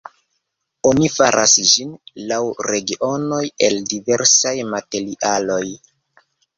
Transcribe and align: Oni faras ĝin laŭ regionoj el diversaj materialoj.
Oni 0.91 1.09
faras 1.15 1.53
ĝin 1.73 1.91
laŭ 2.33 2.41
regionoj 2.71 3.45
el 3.71 3.81
diversaj 3.95 4.59
materialoj. 4.75 5.65